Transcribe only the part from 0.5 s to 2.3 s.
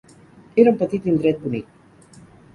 Era un petit indret bonic.